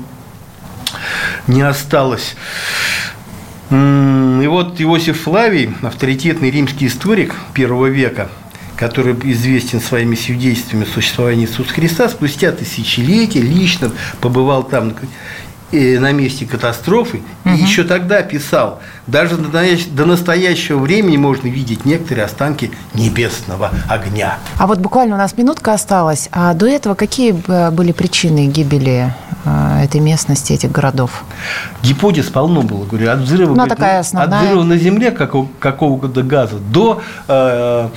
не 1.46 1.62
осталось. 1.62 2.36
И 3.70 4.46
вот 4.46 4.80
Иосиф 4.80 5.22
Флавий, 5.22 5.74
авторитетный 5.82 6.50
римский 6.50 6.86
историк 6.86 7.34
первого 7.54 7.86
века– 7.86 8.28
который 8.82 9.14
известен 9.30 9.80
своими 9.80 10.16
свидетельствами 10.16 10.84
существования 10.84 11.44
Иисуса 11.44 11.72
Христа, 11.72 12.08
спустя 12.08 12.50
тысячелетия 12.50 13.40
лично 13.40 13.92
побывал 14.20 14.64
там 14.64 14.94
на 15.72 16.12
месте 16.12 16.46
катастрофы. 16.46 17.22
Угу. 17.44 17.54
И 17.54 17.58
еще 17.58 17.84
тогда 17.84 18.22
писал, 18.22 18.80
даже 19.06 19.36
до 19.36 20.04
настоящего 20.04 20.78
времени 20.78 21.16
можно 21.16 21.48
видеть 21.48 21.84
некоторые 21.84 22.26
останки 22.26 22.70
небесного 22.94 23.70
огня. 23.88 24.38
А 24.58 24.66
вот 24.66 24.78
буквально 24.78 25.14
у 25.14 25.18
нас 25.18 25.36
минутка 25.36 25.72
осталась. 25.72 26.28
А 26.32 26.54
до 26.54 26.66
этого 26.66 26.94
какие 26.94 27.32
были 27.70 27.92
причины 27.92 28.46
гибели 28.46 29.14
э, 29.44 29.84
этой 29.84 30.00
местности, 30.00 30.52
этих 30.52 30.70
городов? 30.70 31.24
Гипотез 31.82 32.26
полно 32.26 32.62
было, 32.62 32.84
говорю, 32.84 33.10
от 33.10 33.18
взрыва, 33.20 33.50
ну, 33.50 33.54
говорит, 33.56 33.76
такая 33.76 34.00
основная... 34.00 34.40
от 34.40 34.44
взрыва 34.44 34.62
на 34.64 34.76
Земле 34.76 35.10
какого-то 35.10 36.22
газа 36.22 36.58
до 36.58 37.02
э, 37.28 37.88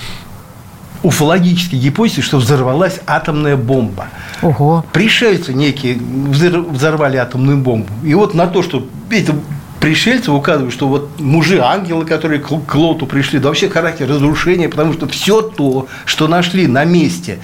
уфологической 1.03 1.79
гипотезы, 1.79 2.21
что 2.21 2.37
взорвалась 2.37 2.99
атомная 3.07 3.55
бомба. 3.55 4.07
Ого. 4.41 4.85
Пришельцы 4.91 5.53
некие 5.53 5.97
взорвали 5.97 7.17
атомную 7.17 7.57
бомбу. 7.57 7.89
И 8.03 8.13
вот 8.13 8.33
на 8.33 8.47
то, 8.47 8.63
что 8.63 8.87
это 9.09 9.33
пришельцев 9.79 10.29
указывают, 10.29 10.73
что 10.73 10.87
вот 10.87 11.19
мужи, 11.19 11.59
ангелы, 11.61 12.05
которые 12.05 12.39
к 12.41 12.75
Лоту 12.75 13.05
пришли, 13.05 13.39
да 13.39 13.49
вообще 13.49 13.69
характер 13.69 14.09
разрушения, 14.09 14.69
потому 14.69 14.93
что 14.93 15.07
все 15.07 15.41
то, 15.41 15.87
что 16.05 16.27
нашли 16.27 16.67
на 16.67 16.85
месте 16.85 17.39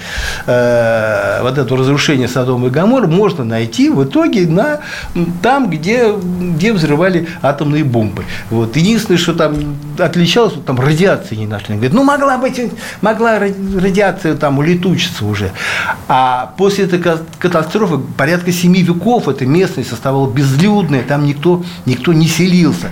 э, 0.46 1.40
вот 1.42 1.58
это 1.58 1.76
разрушение 1.76 2.28
Содома 2.28 2.68
и 2.68 2.70
Гамор, 2.70 3.06
можно 3.06 3.44
найти 3.44 3.90
в 3.90 4.04
итоге 4.04 4.46
на, 4.46 4.80
там, 5.42 5.70
где, 5.70 6.12
где 6.12 6.72
взрывали 6.72 7.28
атомные 7.42 7.84
бомбы. 7.84 8.24
Вот. 8.50 8.76
Единственное, 8.76 9.18
что 9.18 9.34
там 9.34 9.76
отличалось, 9.98 10.54
там 10.66 10.80
радиации 10.80 11.36
не 11.36 11.46
нашли. 11.46 11.74
Говорят, 11.74 11.92
ну 11.92 12.02
могла 12.02 12.38
быть, 12.38 12.60
могла 13.00 13.38
радиация 13.38 14.34
там 14.34 14.58
улетучиться 14.58 15.24
уже. 15.24 15.52
А 16.08 16.54
после 16.56 16.84
этой 16.84 17.00
катастрофы 17.38 17.98
порядка 18.16 18.52
семи 18.52 18.82
веков 18.82 19.28
эта 19.28 19.46
местность 19.46 19.92
оставалась 19.92 20.32
безлюдная, 20.32 21.02
там 21.02 21.24
никто, 21.24 21.64
никто 21.86 22.12
не 22.12 22.21
селился. 22.28 22.90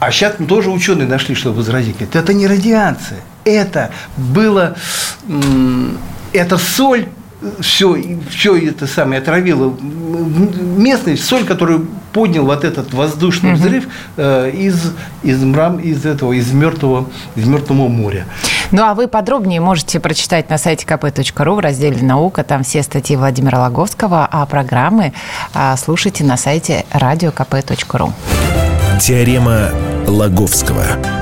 А 0.00 0.10
сейчас 0.10 0.34
тоже 0.48 0.70
ученые 0.70 1.06
нашли, 1.06 1.34
что 1.34 1.52
возразить. 1.52 1.94
Говорят, 1.94 2.16
это 2.16 2.34
не 2.34 2.46
радиация, 2.46 3.20
это 3.44 3.90
было, 4.16 4.76
это 6.32 6.58
соль, 6.58 7.06
все, 7.60 7.96
все 8.30 8.56
это 8.56 8.86
самое 8.86 9.20
отравило 9.20 9.76
местность, 9.78 11.24
соль, 11.24 11.44
которую 11.44 11.88
поднял 12.12 12.44
вот 12.44 12.64
этот 12.64 12.92
воздушный 12.92 13.54
взрыв 13.54 13.86
э, 14.16 14.50
из, 14.50 14.92
из, 15.22 15.42
мрам, 15.42 15.78
из 15.78 16.04
этого, 16.04 16.32
из 16.32 16.52
мертвого, 16.52 17.08
из 17.34 17.46
мертвого 17.46 17.88
моря. 17.88 18.26
Ну, 18.72 18.82
а 18.84 18.94
вы 18.94 19.06
подробнее 19.06 19.60
можете 19.60 20.00
прочитать 20.00 20.48
на 20.48 20.56
сайте 20.56 20.86
kp.ru 20.86 21.54
в 21.54 21.58
разделе 21.58 22.02
«Наука». 22.02 22.42
Там 22.42 22.64
все 22.64 22.82
статьи 22.82 23.16
Владимира 23.16 23.60
Логовского, 23.60 24.26
а 24.30 24.46
программы 24.46 25.12
а, 25.52 25.76
слушайте 25.76 26.24
на 26.24 26.38
сайте 26.38 26.86
radiokp.ru. 26.92 28.12
Теорема 28.98 29.68
Лаговского. 30.06 31.21